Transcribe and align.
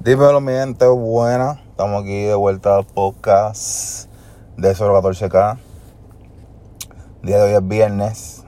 Dímelo, 0.00 0.40
mi 0.40 0.52
gente 0.52 0.86
buena. 0.86 1.60
Estamos 1.70 2.04
aquí 2.04 2.22
de 2.22 2.34
vuelta 2.36 2.76
al 2.76 2.86
podcast 2.86 4.08
de 4.56 4.72
014K. 4.72 5.58
Día 7.24 7.38
de 7.38 7.42
hoy 7.42 7.56
es 7.56 7.66
viernes. 7.66 8.44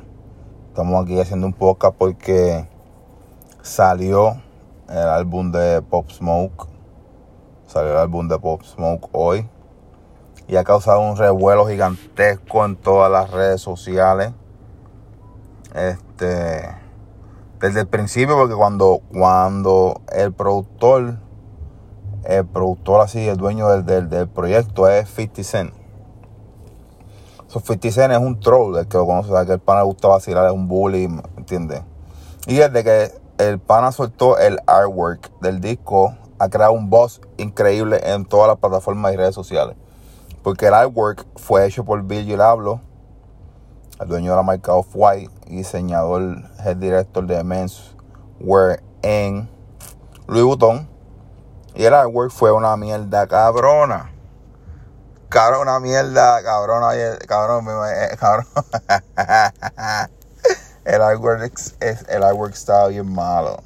Estamos 0.68 1.02
aquí 1.02 1.18
haciendo 1.20 1.48
un 1.48 1.52
podcast 1.52 1.96
porque 1.98 2.68
salió 3.62 4.40
el 4.88 5.08
álbum 5.08 5.50
de 5.50 5.82
Pop 5.82 6.08
Smoke. 6.08 6.68
Salió 7.66 7.94
el 7.94 7.98
álbum 7.98 8.28
de 8.28 8.38
Pop 8.38 8.62
Smoke 8.62 9.08
hoy. 9.10 9.48
Y 10.46 10.54
ha 10.54 10.62
causado 10.62 11.00
un 11.00 11.16
revuelo 11.16 11.66
gigantesco 11.66 12.64
en 12.64 12.76
todas 12.76 13.10
las 13.10 13.28
redes 13.28 13.60
sociales. 13.60 14.30
Este. 15.74 16.76
Desde 17.58 17.80
el 17.80 17.88
principio, 17.88 18.36
porque 18.36 18.54
cuando, 18.54 19.00
cuando 19.12 20.00
el 20.12 20.32
productor 20.32 21.18
el 22.24 22.46
productor 22.46 23.00
así, 23.00 23.28
el 23.28 23.36
dueño 23.36 23.68
del, 23.68 24.08
del, 24.08 24.28
proyecto 24.28 24.88
es 24.88 25.08
50 25.08 25.42
Cent. 25.44 25.72
So, 27.48 27.60
50 27.60 27.90
Cent 27.90 28.12
es 28.12 28.18
un 28.18 28.38
troll, 28.40 28.76
el 28.76 28.86
que 28.86 28.96
lo 28.96 29.06
conoce, 29.06 29.30
que 29.46 29.52
el 29.52 29.60
pana 29.60 29.80
le 29.80 29.86
gusta 29.86 30.08
vacilar, 30.08 30.46
es 30.46 30.52
un 30.52 30.68
bully, 30.68 31.08
¿entiendes? 31.36 31.82
Y 32.46 32.56
desde 32.56 32.84
que 32.84 33.12
el 33.38 33.58
pana 33.58 33.92
soltó 33.92 34.38
el 34.38 34.58
artwork 34.66 35.30
del 35.40 35.60
disco, 35.60 36.14
ha 36.38 36.48
creado 36.48 36.72
un 36.72 36.90
buzz 36.90 37.20
increíble 37.36 38.00
en 38.02 38.24
todas 38.24 38.48
las 38.48 38.58
plataformas 38.58 39.12
y 39.12 39.16
redes 39.16 39.34
sociales. 39.34 39.76
Porque 40.42 40.66
el 40.66 40.74
artwork 40.74 41.26
fue 41.36 41.66
hecho 41.66 41.84
por 41.84 42.02
Bill 42.02 42.40
Hablo, 42.40 42.80
el 44.00 44.08
dueño 44.08 44.30
de 44.30 44.36
la 44.36 44.42
marca 44.42 44.72
Off-White 44.74 45.40
diseñador, 45.50 46.42
head 46.64 46.76
director 46.76 47.26
de 47.26 47.42
Men's 47.44 47.94
Wear 48.40 48.82
en 49.02 49.48
Louis 50.26 50.44
Vuitton. 50.44 50.88
Y 51.74 51.84
el 51.84 51.94
artwork 51.94 52.30
fue 52.30 52.52
una 52.52 52.76
mierda 52.76 53.26
cabrona. 53.26 54.10
Cabrón, 55.28 55.62
una 55.62 55.78
mierda, 55.78 56.42
cabrona, 56.42 56.88
cabrón, 57.26 57.66
eh, 57.88 58.16
cabrón. 58.18 58.46
el 60.84 61.02
artwork, 61.02 61.52
el 62.08 62.22
artwork 62.24 62.52
estaba 62.52 62.88
bien 62.88 63.12
malo. 63.12 63.62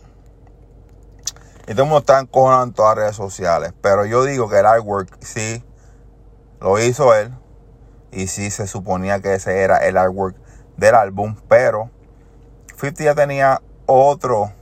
Y 1.67 1.73
todo 1.73 1.85
el 1.85 1.89
mundo 1.89 2.01
está 2.01 2.21
encojonado 2.21 2.65
en 2.65 2.73
todas 2.75 2.97
las 2.97 3.05
redes 3.05 3.17
sociales. 3.17 3.73
Pero 3.81 4.05
yo 4.05 4.25
digo 4.25 4.51
que 4.51 4.59
el 4.59 4.67
artwork 4.67 5.17
sí 5.21 5.65
lo 6.61 6.79
hizo 6.79 7.15
él. 7.15 7.33
Y 8.13 8.27
sí 8.27 8.51
se 8.51 8.67
suponía 8.67 9.21
que 9.21 9.35
ese 9.35 9.63
era 9.63 9.79
el 9.79 9.97
artwork 9.97 10.37
del 10.77 10.95
álbum. 10.95 11.37
Pero 11.49 11.91
50 12.69 13.05
ya 13.05 13.15
tenía 13.15 13.63
otro 13.87 14.53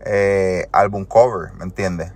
eh, 0.00 0.68
álbum 0.70 1.04
cover, 1.04 1.52
¿me 1.54 1.64
entiendes? 1.64 2.12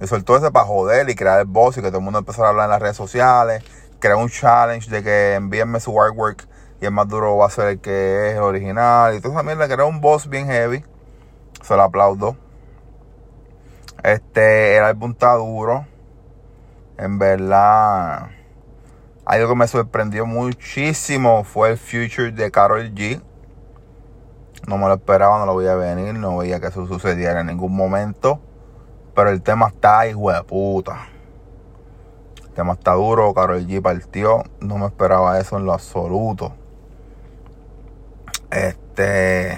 Y 0.00 0.06
soltó 0.06 0.36
ese 0.36 0.50
para 0.50 0.66
joder 0.66 1.08
y 1.08 1.14
crear 1.14 1.40
el 1.40 1.46
boss 1.46 1.78
y 1.78 1.82
que 1.82 1.88
todo 1.88 1.98
el 1.98 2.04
mundo 2.04 2.20
empezó 2.20 2.44
a 2.44 2.48
hablar 2.48 2.64
en 2.64 2.70
las 2.70 2.82
redes 2.82 2.96
sociales. 2.96 3.62
Creó 3.98 4.18
un 4.18 4.28
challenge 4.28 4.90
de 4.90 5.02
que 5.02 5.34
envíenme 5.34 5.78
su 5.80 6.00
artwork 6.00 6.46
y 6.80 6.86
el 6.86 6.90
más 6.90 7.06
duro 7.06 7.36
va 7.36 7.46
a 7.46 7.50
ser 7.50 7.68
el 7.68 7.80
que 7.80 8.30
es 8.30 8.36
el 8.36 8.42
original. 8.42 9.14
Y 9.14 9.20
toda 9.20 9.34
esa 9.34 9.42
mierda 9.44 9.68
creó 9.68 9.86
un 9.86 10.00
boss 10.00 10.28
bien 10.28 10.46
heavy. 10.46 10.84
Se 11.62 11.76
lo 11.76 11.82
aplaudo. 11.82 12.36
Este, 14.02 14.78
el 14.78 14.84
álbum 14.84 15.12
está 15.12 15.34
duro. 15.34 15.86
En 16.98 17.20
verdad, 17.20 18.30
algo 19.24 19.48
que 19.48 19.54
me 19.54 19.68
sorprendió 19.68 20.26
muchísimo 20.26 21.44
fue 21.44 21.70
el 21.70 21.78
future 21.78 22.32
de 22.32 22.50
Carol 22.50 22.92
G. 22.94 23.22
No 24.66 24.76
me 24.76 24.86
lo 24.86 24.94
esperaba, 24.94 25.38
no 25.38 25.46
lo 25.46 25.56
veía 25.56 25.76
venir, 25.76 26.14
no 26.14 26.36
veía 26.38 26.60
que 26.60 26.66
eso 26.66 26.86
sucediera 26.88 27.40
en 27.40 27.46
ningún 27.46 27.74
momento. 27.74 28.40
Pero 29.14 29.30
el 29.30 29.42
tema 29.42 29.68
está, 29.68 30.06
hijo 30.06 30.32
de 30.32 30.42
puta. 30.42 31.08
El 32.44 32.50
tema 32.50 32.72
está 32.72 32.92
duro, 32.92 33.34
Karol 33.34 33.66
G 33.66 33.82
partió. 33.82 34.42
No 34.60 34.78
me 34.78 34.86
esperaba 34.86 35.38
eso 35.38 35.56
en 35.58 35.64
lo 35.64 35.72
absoluto. 35.72 36.52
Este. 38.50 39.52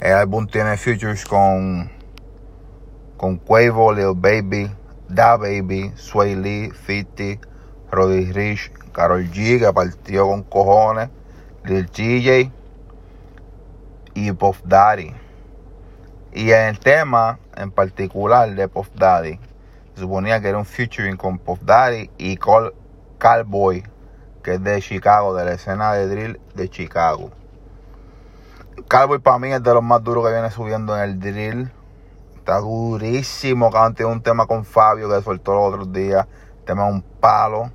El 0.00 0.12
álbum 0.12 0.46
tiene 0.46 0.76
features 0.76 1.24
con. 1.24 1.90
Con 3.16 3.36
Quavo, 3.36 3.92
Lil 3.92 4.14
Baby, 4.14 4.70
Da 5.08 5.36
Baby, 5.36 5.92
Sway 5.96 6.36
Lee, 6.36 6.70
50, 6.86 7.46
Roddy 7.90 8.32
Rich, 8.32 8.70
Karol 8.92 9.28
G, 9.30 9.58
que 9.58 9.72
partió 9.72 10.28
con 10.28 10.44
cojones, 10.44 11.10
Lil 11.64 11.86
GJ 11.86 12.52
y 14.14 14.32
Puff 14.32 14.60
Daddy. 14.64 15.12
Y 16.32 16.50
en 16.50 16.66
el 16.66 16.78
tema 16.78 17.38
en 17.56 17.70
particular 17.70 18.54
de 18.54 18.68
Puff 18.68 18.90
Daddy, 18.94 19.40
suponía 19.94 20.40
que 20.40 20.48
era 20.48 20.58
un 20.58 20.66
featuring 20.66 21.16
con 21.16 21.38
Puff 21.38 21.60
Daddy 21.62 22.10
y 22.18 22.36
Col 22.36 22.74
Cowboy, 23.18 23.82
que 24.42 24.54
es 24.54 24.62
de 24.62 24.80
Chicago, 24.80 25.34
de 25.34 25.44
la 25.44 25.52
escena 25.52 25.92
de 25.94 26.06
drill 26.06 26.40
de 26.54 26.68
Chicago. 26.68 27.30
Cowboy 28.88 29.18
para 29.18 29.38
mí 29.38 29.52
es 29.52 29.62
de 29.62 29.74
los 29.74 29.82
más 29.82 30.02
duros 30.04 30.24
que 30.24 30.32
viene 30.32 30.50
subiendo 30.50 30.96
en 30.96 31.02
el 31.02 31.18
drill. 31.18 31.72
Está 32.36 32.58
durísimo. 32.58 33.70
Tiene 33.94 34.12
un 34.12 34.22
tema 34.22 34.46
con 34.46 34.64
Fabio 34.64 35.08
que 35.10 35.20
soltó 35.22 35.54
los 35.54 35.74
otros 35.74 35.92
días. 35.92 36.26
Tema 36.64 36.86
un 36.86 37.02
palo. 37.02 37.70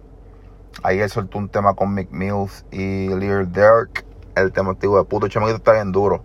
Ayer 0.81 1.09
soltó 1.09 1.37
un 1.37 1.49
tema 1.49 1.75
con 1.75 1.93
Mick 1.93 2.09
Mills 2.11 2.65
y 2.71 3.09
Lear 3.09 3.47
Dirk. 3.47 4.05
El 4.35 4.51
tema 4.51 4.71
antiguo 4.71 4.97
de 4.97 5.03
puto. 5.03 5.27
Chamaquito 5.27 5.57
está 5.57 5.73
bien 5.73 5.91
duro. 5.91 6.23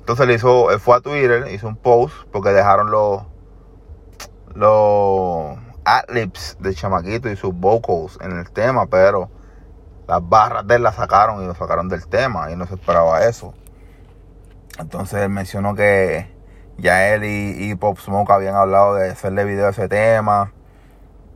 Entonces 0.00 0.26
le 0.26 0.34
hizo, 0.34 0.70
él 0.70 0.80
fue 0.80 0.96
a 0.96 1.00
Twitter, 1.00 1.46
hizo 1.52 1.68
un 1.68 1.76
post 1.76 2.14
porque 2.32 2.50
dejaron 2.50 2.90
los 2.90 3.22
los 4.54 5.56
adlibs 5.84 6.56
de 6.60 6.74
chamaquito 6.74 7.30
y 7.30 7.36
sus 7.36 7.54
vocals 7.54 8.18
en 8.20 8.38
el 8.38 8.50
tema, 8.50 8.86
pero 8.86 9.30
las 10.06 10.28
barras 10.28 10.66
de 10.66 10.76
él 10.76 10.82
las 10.82 10.96
sacaron 10.96 11.42
y 11.42 11.46
lo 11.46 11.54
sacaron 11.54 11.88
del 11.88 12.06
tema 12.06 12.50
y 12.50 12.56
no 12.56 12.66
se 12.66 12.74
esperaba 12.74 13.24
eso. 13.24 13.54
Entonces 14.78 15.20
él 15.20 15.30
mencionó 15.30 15.74
que 15.74 16.34
ya 16.78 17.14
él 17.14 17.24
y, 17.24 17.74
Pop 17.74 17.98
Smoke 17.98 18.30
habían 18.30 18.54
hablado 18.54 18.94
de 18.94 19.10
hacerle 19.10 19.44
video 19.44 19.66
a 19.66 19.70
ese 19.70 19.88
tema. 19.88 20.52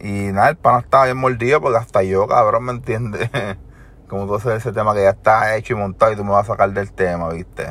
Y 0.00 0.32
nada, 0.32 0.50
el 0.50 0.56
pana 0.56 0.80
estaba 0.80 1.04
bien 1.04 1.16
mordido 1.16 1.60
porque 1.60 1.78
hasta 1.78 2.02
yo, 2.02 2.26
cabrón, 2.26 2.64
¿me 2.64 2.72
entiendes? 2.72 3.30
Como 4.08 4.26
tú 4.26 4.34
haces 4.34 4.54
ese 4.54 4.72
tema 4.72 4.94
que 4.94 5.02
ya 5.02 5.10
está 5.10 5.56
hecho 5.56 5.74
y 5.74 5.76
montado 5.76 6.12
y 6.12 6.16
tú 6.16 6.24
me 6.24 6.30
vas 6.30 6.48
a 6.48 6.52
sacar 6.52 6.72
del 6.72 6.92
tema, 6.92 7.30
¿viste? 7.30 7.70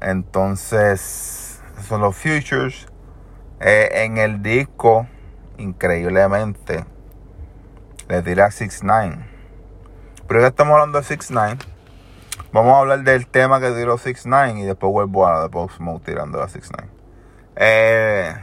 Entonces, 0.00 1.60
son 1.86 2.00
los 2.00 2.16
futures. 2.16 2.86
Eh, 3.60 4.04
en 4.04 4.16
el 4.18 4.42
disco, 4.42 5.06
increíblemente, 5.58 6.84
le 8.08 8.22
tira 8.22 8.50
6 8.50 8.80
9 8.82 9.18
Pero 10.26 10.40
ya 10.40 10.46
estamos 10.46 10.72
hablando 10.72 10.98
de 10.98 11.04
6 11.04 11.30
9 11.30 11.58
Vamos 12.52 12.72
a 12.72 12.78
hablar 12.78 13.04
del 13.04 13.26
tema 13.26 13.60
que 13.60 13.70
tiró 13.72 13.98
6 13.98 14.22
9 14.24 14.60
y 14.60 14.62
después 14.62 14.90
vuelvo 14.90 15.26
a 15.26 15.34
la 15.34 15.42
de 15.42 15.50
Pop 15.50 15.70
Smoke 15.70 16.04
tirando 16.06 16.38
la 16.38 16.48
6 16.48 16.70
9 16.74 16.90
eh, 17.56 18.34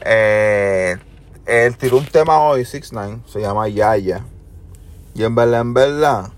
eh, 0.00 0.96
él 1.44 1.76
tiró 1.76 1.98
un 1.98 2.06
tema 2.06 2.40
hoy, 2.40 2.64
6 2.64 2.92
9 2.92 3.18
se 3.26 3.40
llama 3.40 3.68
Yaya. 3.68 4.24
Y 5.14 5.24
en 5.24 5.34
verdad, 5.34 5.60
en 5.60 5.74
verdad 5.74 6.30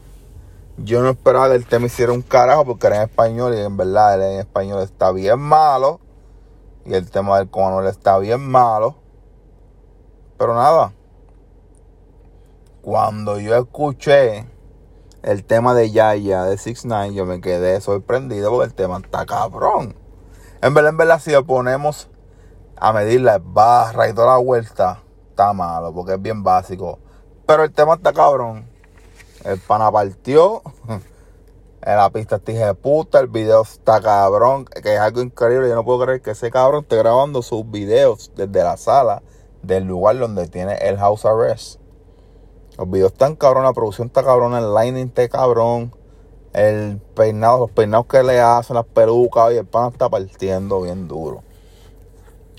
yo 0.79 1.03
no 1.03 1.11
esperaba 1.11 1.51
que 1.51 1.57
el 1.57 1.67
tema 1.67 1.87
hiciera 1.87 2.13
un 2.13 2.23
carajo 2.23 2.65
porque 2.65 2.87
era 2.87 2.97
en 2.97 3.03
español 3.03 3.55
y 3.55 3.61
en 3.61 3.77
verdad 3.77 4.15
él 4.15 4.35
en 4.35 4.41
español 4.41 4.83
está 4.83 5.13
bien 5.13 5.39
malo. 5.39 6.01
Y 6.85 6.95
el 6.95 7.11
tema 7.11 7.39
del 7.39 7.49
cono 7.49 7.87
está 7.87 8.19
bien 8.19 8.41
malo. 8.41 8.97
Pero 10.39 10.55
nada. 10.55 10.93
Cuando 12.81 13.39
yo 13.39 13.57
escuché 13.57 14.47
el 15.23 15.45
tema 15.45 15.75
de 15.75 15.93
Yaya 15.93 16.45
de 16.45 16.59
6 16.59 16.85
9 16.85 17.15
yo 17.15 17.27
me 17.27 17.41
quedé 17.41 17.81
sorprendido 17.81 18.51
porque 18.51 18.67
el 18.67 18.75
tema 18.75 18.97
está 18.97 19.25
cabrón. 19.25 19.95
En 20.63 20.75
verdad, 20.75 20.91
en 20.91 20.97
verdad, 20.97 21.21
si 21.21 21.31
lo 21.31 21.47
ponemos 21.47 22.09
a 22.77 22.93
medir 22.93 23.21
las 23.21 23.41
barras 23.43 24.11
y 24.11 24.15
toda 24.15 24.33
la 24.33 24.39
vuelta, 24.39 25.03
está 25.29 25.53
malo 25.53 25.93
porque 25.93 26.15
es 26.15 26.23
bien 26.23 26.43
básico. 26.43 26.99
Pero 27.47 27.65
el 27.65 27.73
tema 27.73 27.95
está 27.95 28.13
cabrón. 28.13 28.72
El 29.45 29.59
pana 29.59 29.91
partió. 29.91 30.63
En 31.85 31.97
la 31.97 32.11
pista 32.11 32.37
este 32.37 32.53
de 32.53 32.75
puta. 32.75 33.21
El 33.21 33.27
video 33.27 33.63
está 33.63 34.01
cabrón. 34.01 34.65
Que 34.67 34.95
es 34.95 35.01
algo 35.01 35.21
increíble. 35.21 35.69
Yo 35.69 35.75
no 35.75 35.85
puedo 35.85 36.05
creer 36.05 36.23
que 36.23 36.31
ese 36.31 36.51
cabrón 36.51 36.83
esté 36.83 36.97
grabando 36.97 37.43
sus 37.43 37.69
videos 37.71 38.31
desde 38.37 38.63
la 38.63 38.77
sala 38.77 39.23
del 39.63 39.85
lugar 39.85 40.19
donde 40.19 40.49
tiene 40.49 40.75
el 40.77 40.97
house 40.99 41.25
arrest. 41.25 41.81
Los 42.79 42.91
videos 42.91 43.13
están 43.13 43.35
cabrón. 43.35 43.65
La 43.65 43.73
producción 43.73 44.09
está 44.09 44.23
cabrón. 44.23 44.55
El 44.55 44.75
lining 44.75 45.09
está 45.09 45.29
cabrón. 45.29 45.93
El 46.53 47.01
peinado, 47.15 47.61
los 47.61 47.71
peinados 47.71 48.07
que 48.07 48.23
le 48.23 48.41
hacen, 48.41 48.77
las 48.77 48.87
pelucas. 48.87 49.53
Y 49.53 49.57
el 49.57 49.67
pana 49.67 49.89
está 49.89 50.09
partiendo 50.09 50.83
bien 50.83 51.09
duro. 51.09 51.43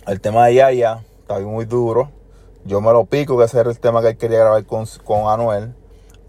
El 0.05 0.19
tema 0.19 0.47
de 0.47 0.55
Yaya 0.55 1.03
está 1.21 1.39
muy 1.39 1.63
duro. 1.63 2.09
Yo 2.65 2.81
me 2.81 2.91
lo 2.91 3.05
pico, 3.05 3.37
que 3.37 3.45
ese 3.45 3.59
era 3.59 3.69
el 3.69 3.79
tema 3.79 4.01
que 4.01 4.09
él 4.09 4.17
quería 4.17 4.39
grabar 4.39 4.65
con, 4.65 4.85
con 5.05 5.27
Anuel. 5.29 5.73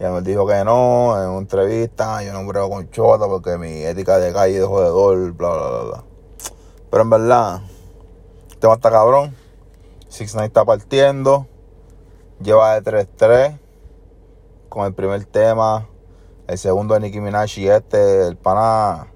Y 0.01 0.05
me 0.05 0.23
dijo 0.23 0.47
que 0.47 0.65
no, 0.65 1.21
en 1.23 1.31
una 1.31 1.39
entrevista, 1.39 2.23
yo 2.23 2.33
no 2.33 2.49
creo 2.49 2.69
con 2.69 2.91
chota 2.91 3.27
porque 3.27 3.57
mi 3.59 3.83
ética 3.85 4.19
de 4.19 4.33
calle 4.33 4.59
de 4.59 4.67
jodedor, 4.67 5.33
bla, 5.33 5.51
bla, 5.51 5.69
bla, 5.69 5.83
bla. 5.83 6.05
Pero 6.91 7.03
en 7.03 7.11
verdad, 7.11 7.63
tema 8.59 8.75
está 8.75 8.91
cabrón. 8.91 9.35
Six 10.09 10.35
Nine 10.35 10.47
está 10.47 10.65
partiendo. 10.65 11.47
Lleva 12.41 12.81
de 12.81 12.83
3-3 12.83 13.59
con 14.69 14.87
el 14.87 14.95
primer 14.95 15.25
tema. 15.25 15.89
El 16.47 16.59
segundo 16.59 16.95
de 16.95 17.01
Nicki 17.01 17.21
Minaj 17.21 17.59
y 17.59 17.69
este, 17.69 18.27
el 18.27 18.37
pana. 18.37 19.09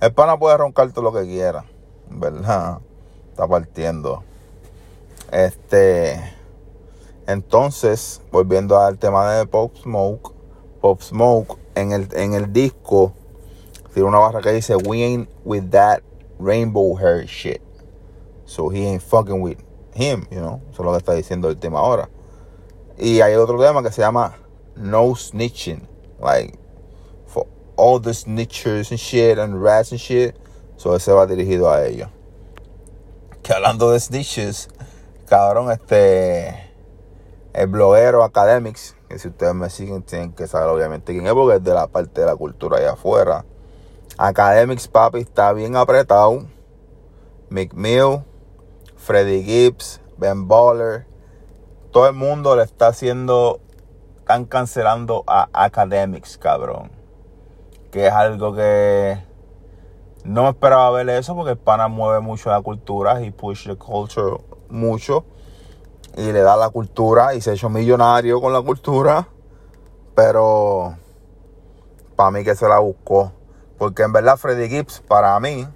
El 0.00 0.12
pana 0.12 0.38
puede 0.38 0.56
roncar 0.56 0.92
todo 0.92 1.04
lo 1.04 1.12
que 1.12 1.24
quiera. 1.24 1.64
¿Verdad? 2.08 2.80
Está 3.30 3.46
partiendo. 3.46 4.24
Este. 5.30 6.41
Entonces, 7.26 8.20
volviendo 8.30 8.78
al 8.78 8.98
tema 8.98 9.32
de 9.32 9.46
Pop 9.46 9.76
Smoke. 9.76 10.32
Pop 10.80 11.00
Smoke 11.00 11.58
en 11.74 11.92
el, 11.92 12.08
en 12.14 12.34
el 12.34 12.52
disco 12.52 13.12
tiene 13.92 14.08
una 14.08 14.18
barra 14.18 14.40
que 14.40 14.52
dice 14.52 14.74
We 14.76 15.04
ain't 15.04 15.28
with 15.44 15.70
that 15.70 16.02
rainbow 16.38 16.96
hair 16.96 17.26
shit. 17.26 17.60
So 18.46 18.70
he 18.70 18.86
ain't 18.86 19.02
fucking 19.02 19.40
with 19.40 19.58
him, 19.94 20.26
you 20.30 20.40
know. 20.40 20.60
Eso 20.70 20.82
es 20.82 20.86
lo 20.86 20.92
que 20.92 20.98
está 20.98 21.14
diciendo 21.14 21.48
el 21.48 21.56
tema 21.58 21.78
ahora. 21.78 22.08
Y 22.98 23.20
hay 23.20 23.34
otro 23.34 23.60
tema 23.60 23.82
que 23.82 23.92
se 23.92 24.02
llama 24.02 24.36
No 24.76 25.14
Snitching. 25.14 25.86
Like, 26.20 26.58
for 27.26 27.46
all 27.76 28.00
the 28.00 28.10
snitchers 28.10 28.90
and 28.90 28.98
shit 29.00 29.38
and 29.38 29.62
rats 29.62 29.92
and 29.92 30.00
shit. 30.00 30.36
So 30.76 30.94
ese 30.94 31.12
va 31.12 31.26
dirigido 31.26 31.70
a 31.70 31.86
ellos. 31.86 32.08
Que 33.42 33.52
hablando 33.52 33.90
de 33.90 34.00
snitches, 34.00 34.68
cabrón, 35.26 35.70
este. 35.70 36.71
El 37.52 37.66
bloguero 37.66 38.24
Academics, 38.24 38.96
que 39.08 39.18
si 39.18 39.28
ustedes 39.28 39.54
me 39.54 39.68
siguen, 39.68 40.02
tienen 40.02 40.32
que 40.32 40.46
saber 40.46 40.68
obviamente 40.68 41.12
quién 41.12 41.26
es, 41.26 41.34
porque 41.34 41.56
es 41.56 41.64
de 41.64 41.74
la 41.74 41.86
parte 41.86 42.22
de 42.22 42.26
la 42.26 42.34
cultura 42.34 42.78
allá 42.78 42.92
afuera. 42.92 43.44
Academics, 44.16 44.88
papi, 44.88 45.18
está 45.18 45.52
bien 45.52 45.76
apretado. 45.76 46.46
McMill, 47.50 48.24
Freddie 48.96 49.42
Gibbs, 49.42 50.00
Ben 50.16 50.48
Baller. 50.48 51.06
Todo 51.90 52.08
el 52.08 52.14
mundo 52.14 52.56
le 52.56 52.62
está 52.62 52.88
haciendo. 52.88 53.60
Están 54.20 54.46
cancelando 54.46 55.24
a 55.26 55.48
Academics, 55.52 56.38
cabrón. 56.38 56.90
Que 57.90 58.06
es 58.06 58.12
algo 58.12 58.54
que. 58.54 59.18
No 60.24 60.44
me 60.44 60.50
esperaba 60.50 60.90
ver 60.92 61.08
eso 61.10 61.34
porque 61.34 61.50
el 61.50 61.58
pana 61.58 61.88
mueve 61.88 62.20
mucho 62.20 62.48
la 62.48 62.62
cultura 62.62 63.20
y 63.22 63.30
push 63.30 63.66
the 63.66 63.76
culture 63.76 64.38
mucho. 64.70 65.24
Y 66.16 66.32
le 66.32 66.40
da 66.40 66.56
la 66.56 66.70
cultura 66.70 67.34
y 67.34 67.40
se 67.40 67.50
ha 67.50 67.54
hecho 67.54 67.68
millonario 67.68 68.40
con 68.40 68.52
la 68.52 68.62
cultura. 68.62 69.28
Pero. 70.14 70.96
Para 72.16 72.30
mí 72.30 72.44
que 72.44 72.54
se 72.54 72.68
la 72.68 72.78
buscó. 72.78 73.32
Porque 73.78 74.02
en 74.02 74.12
verdad 74.12 74.36
Freddie 74.36 74.68
Gibbs, 74.68 75.00
para 75.00 75.38
mí, 75.40 75.66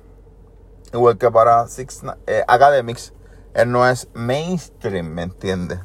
igual 0.92 1.18
que 1.18 1.30
para 1.30 1.66
Six, 1.66 2.02
eh, 2.26 2.44
Academics, 2.46 3.12
él 3.52 3.72
no 3.72 3.88
es 3.88 4.08
mainstream, 4.14 5.06
¿me 5.08 5.22
entiendes? 5.22 5.80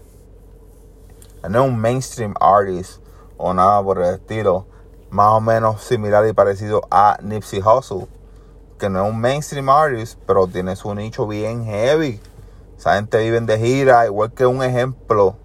Él 1.44 1.52
no 1.52 1.64
es 1.64 1.70
un 1.70 1.80
mainstream 1.80 2.36
artist 2.40 3.02
o 3.38 3.54
nada 3.54 3.82
por 3.82 3.98
el 3.98 4.14
estilo. 4.14 4.68
Más 5.10 5.32
o 5.32 5.42
menos 5.42 5.82
similar 5.82 6.28
y 6.28 6.34
parecido 6.34 6.82
a 6.92 7.18
Nipsey 7.22 7.62
Hussle. 7.62 8.08
Que 8.78 8.90
no 8.90 9.04
es 9.04 9.12
un 9.12 9.20
mainstream 9.20 9.70
artist, 9.70 10.20
pero 10.28 10.48
tiene 10.48 10.76
su 10.76 10.94
nicho 10.94 11.26
bien 11.26 11.66
heavy. 11.66 12.22
Esa 12.82 12.96
gente 12.96 13.20
vive 13.20 13.40
de 13.42 13.60
gira, 13.60 14.08
igual 14.08 14.34
que 14.34 14.48
un 14.48 14.64
ejemplo. 14.64 15.38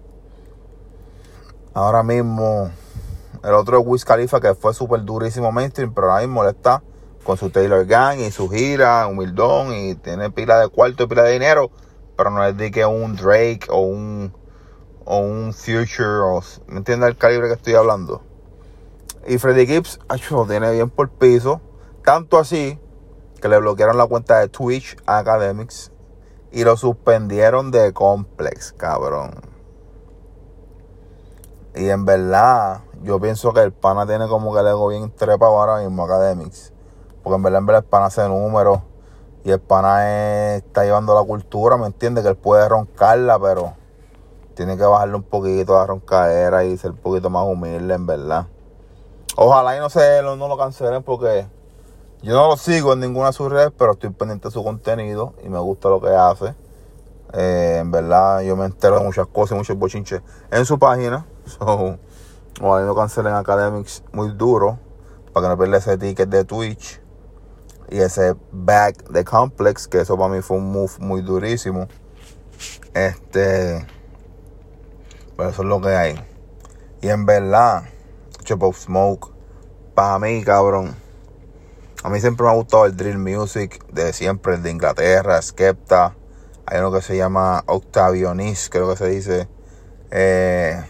Ahora 1.75 2.01
mismo 2.01 2.71
el 3.43 3.53
otro 3.53 3.79
Wiz 3.81 4.03
Khalifa, 4.03 4.41
que 4.41 4.55
fue 4.55 4.73
súper 4.73 5.03
durísimo 5.03 5.51
mainstream, 5.51 5.93
pero 5.93 6.09
ahora 6.09 6.25
mismo 6.25 6.43
está 6.45 6.81
con 7.23 7.37
su 7.37 7.51
Taylor 7.51 7.85
Gang 7.85 8.17
y 8.21 8.31
su 8.31 8.49
gira, 8.49 9.05
humildón, 9.05 9.71
y 9.71 9.93
tiene 9.93 10.31
pila 10.31 10.59
de 10.59 10.69
cuarto 10.69 11.03
y 11.03 11.07
pila 11.07 11.21
de 11.21 11.33
dinero, 11.33 11.69
pero 12.15 12.31
no 12.31 12.43
es 12.43 12.57
de 12.57 12.71
que 12.71 12.83
un 12.87 13.15
Drake 13.15 13.67
o 13.69 13.81
un, 13.81 14.33
o 15.05 15.19
un 15.19 15.53
Future, 15.53 16.21
o, 16.23 16.41
¿me 16.65 16.77
entiendes 16.77 17.07
el 17.07 17.17
calibre 17.17 17.49
que 17.49 17.53
estoy 17.53 17.75
hablando? 17.75 18.23
Y 19.27 19.37
Freddie 19.37 19.67
Gibbs, 19.67 19.99
lo 20.31 20.47
tiene 20.47 20.71
bien 20.71 20.89
por 20.89 21.11
piso, 21.11 21.61
tanto 22.03 22.39
así 22.39 22.79
que 23.39 23.47
le 23.47 23.59
bloquearon 23.59 23.95
la 23.95 24.07
cuenta 24.07 24.39
de 24.39 24.47
Twitch 24.47 24.97
Academics 25.05 25.91
y 26.51 26.63
lo 26.63 26.77
suspendieron 26.77 27.71
de 27.71 27.93
Complex, 27.93 28.73
cabrón. 28.73 29.31
Y 31.75 31.89
en 31.89 32.05
verdad, 32.05 32.81
yo 33.03 33.19
pienso 33.19 33.53
que 33.53 33.61
el 33.61 33.71
pana 33.71 34.07
tiene 34.07 34.27
como 34.27 34.53
que 34.53 34.61
el 34.61 34.67
ego 34.67 34.87
bien 34.87 35.11
trepado 35.11 35.59
ahora 35.59 35.77
mismo, 35.83 36.03
Academics. 36.03 36.73
Porque 37.21 37.35
en 37.35 37.43
verdad, 37.43 37.59
en 37.59 37.65
verdad 37.65 37.83
el 37.83 37.89
pana 37.89 38.05
hace 38.05 38.27
números. 38.27 38.79
Y 39.43 39.51
el 39.51 39.59
pana 39.59 40.55
está 40.55 40.83
llevando 40.83 41.13
la 41.13 41.23
cultura, 41.23 41.77
¿me 41.77 41.85
entiende? 41.85 42.21
Que 42.21 42.29
él 42.29 42.35
puede 42.35 42.67
roncarla, 42.67 43.39
pero 43.39 43.73
tiene 44.55 44.75
que 44.75 44.83
bajarle 44.83 45.15
un 45.15 45.23
poquito 45.23 45.75
la 45.75 45.85
roncadera 45.85 46.65
y 46.65 46.75
ser 46.77 46.91
un 46.91 46.97
poquito 46.97 47.29
más 47.29 47.45
humilde, 47.45 47.93
en 47.93 48.07
verdad. 48.07 48.47
Ojalá 49.35 49.77
y 49.77 49.79
no 49.79 49.89
se 49.89 50.23
no 50.23 50.35
lo 50.35 50.57
cancelen 50.57 51.03
porque 51.03 51.47
yo 52.21 52.33
no 52.33 52.47
lo 52.47 52.57
sigo 52.57 52.93
en 52.93 52.99
ninguna 52.99 53.27
de 53.27 53.33
sus 53.33 53.51
redes, 53.51 53.71
pero 53.77 53.93
estoy 53.93 54.09
pendiente 54.09 54.47
de 54.47 54.51
su 54.51 54.63
contenido 54.63 55.33
y 55.43 55.49
me 55.49 55.59
gusta 55.59 55.89
lo 55.89 56.01
que 56.01 56.09
hace. 56.09 56.55
Eh, 57.33 57.79
en 57.81 57.91
verdad, 57.91 58.41
yo 58.41 58.55
me 58.55 58.65
entero 58.65 58.99
de 58.99 59.05
muchas 59.05 59.27
cosas, 59.27 59.57
muchos 59.57 59.77
bochinches 59.77 60.21
en 60.51 60.65
su 60.65 60.79
página. 60.79 61.25
So, 61.47 61.97
ojalá 62.61 62.85
no 62.85 62.95
cancelen 62.95 63.33
Academics 63.33 64.03
muy 64.11 64.31
duro 64.31 64.79
para 65.31 65.45
que 65.45 65.49
no 65.49 65.57
pierda 65.57 65.77
ese 65.77 65.97
ticket 65.97 66.27
de 66.27 66.43
Twitch 66.43 66.99
y 67.89 67.99
ese 67.99 68.35
back 68.51 69.07
de 69.09 69.23
Complex, 69.23 69.87
que 69.87 70.01
eso 70.01 70.17
para 70.17 70.33
mí 70.33 70.41
fue 70.41 70.57
un 70.57 70.71
move 70.71 70.91
muy 70.99 71.21
durísimo. 71.21 71.87
Este, 72.93 73.85
pero 75.37 75.49
eso 75.49 75.61
es 75.61 75.67
lo 75.67 75.79
que 75.79 75.89
hay. 75.89 76.19
Y 77.01 77.09
en 77.09 77.25
verdad, 77.25 77.83
Chop 78.43 78.73
Smoke, 78.73 79.31
para 79.93 80.19
mí, 80.19 80.43
cabrón. 80.43 80.95
A 82.03 82.09
mí 82.09 82.19
siempre 82.21 82.45
me 82.45 82.51
ha 82.51 82.55
gustado 82.55 82.85
el 82.85 82.95
drill 82.95 83.17
music 83.17 83.85
de 83.91 84.13
siempre, 84.13 84.55
el 84.55 84.63
de 84.63 84.71
Inglaterra, 84.71 85.41
Skepta. 85.41 86.15
Hay 86.65 86.79
uno 86.79 86.91
que 86.91 87.01
se 87.01 87.17
llama 87.17 87.63
Octavionis, 87.65 88.69
creo 88.69 88.89
que 88.89 88.97
se 88.97 89.07
dice. 89.07 89.47
Eh, 90.11 90.81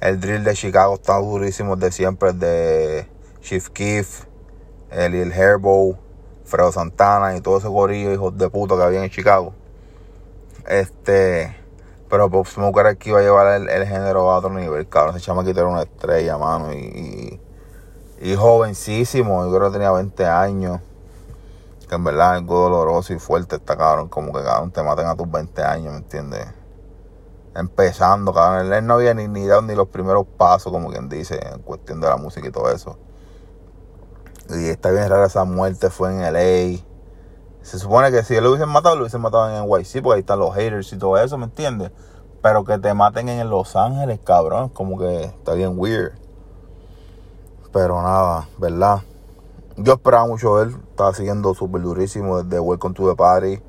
el 0.00 0.20
drill 0.20 0.44
de 0.44 0.54
Chicago 0.54 0.94
está 0.94 1.18
durísimo 1.18 1.76
de 1.76 1.92
siempre, 1.92 2.30
el 2.30 2.38
de 2.38 3.08
Chief 3.40 3.68
Keef, 3.70 4.24
el, 4.90 5.14
el 5.14 5.32
Hairbow, 5.32 5.98
Fredo 6.44 6.72
Santana 6.72 7.36
y 7.36 7.40
todo 7.40 7.58
ese 7.58 7.68
gorillo 7.68 8.12
hijos 8.12 8.36
de 8.36 8.48
puta 8.48 8.76
que 8.76 8.82
había 8.82 9.02
en 9.02 9.10
Chicago. 9.10 9.54
Este, 10.68 11.56
pero 12.08 12.30
Pop 12.30 12.46
Smoke 12.46 12.78
era 12.78 12.90
el 12.90 12.98
que 12.98 13.08
iba 13.08 13.20
a 13.20 13.22
llevar 13.22 13.60
el, 13.60 13.86
género 13.86 14.30
a 14.30 14.38
otro 14.38 14.50
nivel, 14.50 14.88
cabrón. 14.88 15.16
Ese 15.16 15.24
chamaquito 15.24 15.60
era 15.60 15.68
una 15.68 15.82
estrella, 15.82 16.36
mano, 16.38 16.72
y, 16.72 17.40
jovencísimo, 18.36 19.44
yo 19.44 19.56
creo 19.56 19.70
que 19.70 19.74
tenía 19.74 19.90
20 19.90 20.26
años. 20.26 20.80
Que 21.88 21.96
en 21.96 22.04
verdad 22.04 22.34
es 22.34 22.40
algo 22.40 22.60
doloroso 22.60 23.12
y 23.12 23.18
fuerte 23.18 23.56
está 23.56 23.76
cabrón, 23.76 24.08
como 24.08 24.32
que 24.32 24.42
cabrón 24.42 24.70
te 24.70 24.82
maten 24.82 25.06
a 25.06 25.16
tus 25.16 25.30
20 25.30 25.62
años, 25.62 25.92
¿me 25.92 25.98
entiendes? 25.98 26.48
empezando, 27.54 28.32
cabrón. 28.32 28.72
Él 28.72 28.86
no 28.86 28.94
había 28.94 29.14
ni, 29.14 29.28
ni 29.28 29.46
dado 29.46 29.62
ni 29.62 29.74
los 29.74 29.88
primeros 29.88 30.26
pasos, 30.36 30.72
como 30.72 30.90
quien 30.90 31.08
dice, 31.08 31.40
en 31.52 31.60
cuestión 31.60 32.00
de 32.00 32.08
la 32.08 32.16
música 32.16 32.46
y 32.48 32.50
todo 32.50 32.70
eso. 32.70 32.98
Y 34.50 34.68
está 34.68 34.90
bien 34.90 35.08
rara 35.08 35.26
esa 35.26 35.44
muerte, 35.44 35.90
fue 35.90 36.10
en 36.10 36.20
LA. 36.20 36.80
Se 37.62 37.78
supone 37.78 38.10
que 38.10 38.24
si 38.24 38.34
él 38.34 38.44
lo 38.44 38.50
hubiesen 38.50 38.68
matado, 38.68 38.96
lo 38.96 39.02
hubiesen 39.02 39.20
matado 39.20 39.48
en 39.48 39.64
NYC, 39.64 40.02
porque 40.02 40.14
ahí 40.16 40.20
están 40.20 40.38
los 40.38 40.54
haters 40.54 40.92
y 40.92 40.98
todo 40.98 41.16
eso, 41.18 41.38
¿me 41.38 41.44
entiendes? 41.44 41.92
Pero 42.42 42.64
que 42.64 42.76
te 42.78 42.92
maten 42.92 43.28
en 43.28 43.48
Los 43.48 43.76
Ángeles, 43.76 44.18
cabrón, 44.24 44.68
como 44.68 44.98
que 44.98 45.24
está 45.24 45.54
bien 45.54 45.74
weird. 45.76 46.12
Pero 47.72 48.02
nada, 48.02 48.48
¿verdad? 48.58 49.02
Yo 49.76 49.94
esperaba 49.94 50.26
mucho 50.26 50.60
él, 50.60 50.76
estaba 50.90 51.14
siguiendo 51.14 51.54
súper 51.54 51.80
durísimo 51.80 52.42
desde 52.42 52.60
Welcome 52.60 52.94
to 52.94 53.08
the 53.08 53.16
Party. 53.16 53.62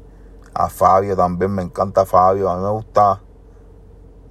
A 0.54 0.70
Fabio 0.70 1.16
también, 1.16 1.52
me 1.52 1.64
encanta 1.64 2.06
Fabio, 2.06 2.50
a 2.50 2.58
mí 2.58 2.64
me 2.64 2.70
gusta 2.70 3.22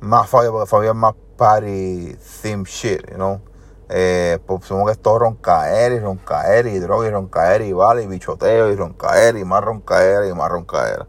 más 0.00 0.28
Fabio, 0.28 0.52
porque 0.52 0.66
Fabio 0.66 0.90
es 0.90 0.96
más 0.96 1.14
party 1.36 2.16
theme 2.42 2.64
shit, 2.64 3.10
you 3.10 3.16
know. 3.16 3.40
Eh, 3.88 4.38
pues 4.46 4.64
supongo 4.64 4.86
que 4.86 4.92
es 4.92 5.02
todo 5.02 5.18
roncaer 5.18 5.92
y 5.92 5.98
roncaer 6.00 6.66
y 6.66 6.78
droga 6.78 7.08
y 7.08 7.10
roncaer 7.10 7.62
y 7.62 7.72
vale 7.72 8.02
y 8.02 8.06
bichoteo 8.06 8.70
y 8.70 8.76
roncaer 8.76 9.36
y 9.36 9.44
más 9.44 9.62
roncaer 9.62 10.28
y 10.28 10.34
más 10.34 10.50
roncaer. 10.50 11.06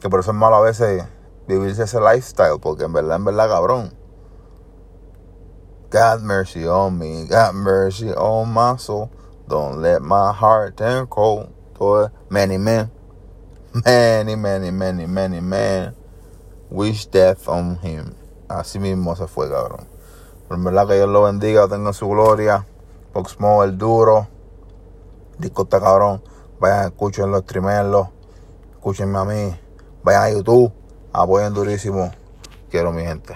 Que 0.00 0.10
por 0.10 0.20
eso 0.20 0.32
es 0.32 0.36
malo 0.36 0.56
a 0.56 0.60
veces 0.60 1.04
vivirse 1.46 1.84
ese 1.84 2.00
lifestyle, 2.00 2.58
porque 2.60 2.84
en 2.84 2.92
verdad, 2.92 3.16
en 3.16 3.24
verdad, 3.24 3.48
cabrón. 3.48 3.95
God 5.90 6.22
mercy 6.22 6.66
on 6.66 6.98
me, 6.98 7.26
God 7.28 7.54
mercy 7.54 8.10
on 8.10 8.52
my 8.52 8.76
soul. 8.76 9.10
Don't 9.48 9.80
let 9.80 10.02
my 10.02 10.32
heart 10.32 10.76
turn 10.76 11.06
cold. 11.06 11.52
Todo 11.74 12.10
many 12.28 12.58
men, 12.58 12.90
many, 13.84 14.34
many, 14.34 14.70
many, 14.70 15.06
many 15.06 15.40
men 15.40 15.94
wish 16.70 17.06
death 17.06 17.48
on 17.48 17.76
him. 17.76 18.14
Así 18.48 18.78
mismo 18.78 19.16
se 19.16 19.26
fue, 19.26 19.48
cabrón. 19.48 19.86
Pero 20.48 20.56
en 20.56 20.64
verdad 20.64 20.86
que 20.88 20.94
Dios 20.94 21.08
lo 21.08 21.22
bendiga, 21.22 21.68
tenga 21.68 21.92
su 21.92 22.08
gloria. 22.08 22.66
Foxmo, 23.12 23.64
el 23.64 23.78
duro. 23.78 24.28
Disco 25.38 25.62
está 25.62 25.80
cabrón. 25.80 26.22
Vayan, 26.60 26.86
escúchenlo, 26.86 27.40
streamenlo. 27.40 28.10
Escúchenme 28.72 29.18
a 29.18 29.24
mí. 29.24 29.60
Vayan 30.02 30.22
a 30.22 30.30
YouTube, 30.30 30.72
apoyen 31.12 31.54
durísimo. 31.54 32.12
Quiero 32.70 32.92
mi 32.92 33.02
gente. 33.02 33.34